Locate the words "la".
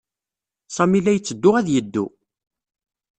1.01-1.11